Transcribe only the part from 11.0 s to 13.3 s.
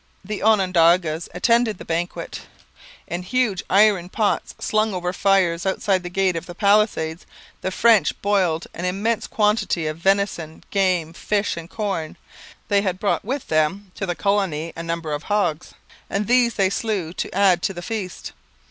fish, and corn. They had brought